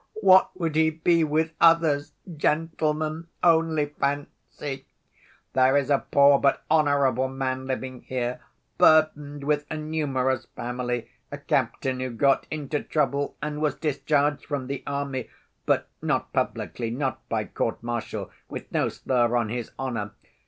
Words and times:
What 0.21 0.49
would 0.59 0.75
he 0.75 0.89
be 0.89 1.23
with 1.23 1.51
others? 1.61 2.13
Gentlemen, 2.35 3.27
only 3.43 3.85
fancy; 3.85 4.87
there's 5.53 5.91
a 5.91 6.07
poor 6.11 6.39
but 6.39 6.63
honorable 6.71 7.27
man 7.27 7.67
living 7.67 8.01
here, 8.01 8.41
burdened 8.79 9.43
with 9.43 9.67
a 9.69 9.77
numerous 9.77 10.47
family, 10.55 11.07
a 11.31 11.37
captain 11.37 11.99
who 11.99 12.09
got 12.09 12.47
into 12.49 12.81
trouble 12.81 13.37
and 13.43 13.61
was 13.61 13.75
discharged 13.75 14.43
from 14.43 14.65
the 14.65 14.81
army, 14.87 15.29
but 15.67 15.87
not 16.01 16.33
publicly, 16.33 16.89
not 16.89 17.29
by 17.29 17.45
court‐martial, 17.45 18.31
with 18.49 18.71
no 18.71 18.89
slur 18.89 19.35
on 19.37 19.49
his 19.49 19.69
honor. 19.77 20.13